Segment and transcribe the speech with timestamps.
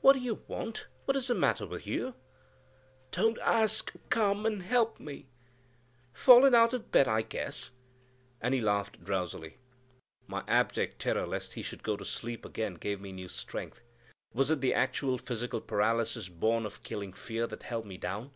[0.00, 0.88] "What do you want?
[1.04, 2.16] what is the matter with you?"
[3.12, 5.28] "Don't ask, come and help me!"
[6.12, 7.70] "Fallen out of bed I guess;"
[8.40, 9.58] and he laughed drowsily.
[10.26, 13.80] My abject terror lest he should go to sleep again gave me new strength.
[14.32, 18.32] Was it the actual physical paralysis born of killing fear that held me down?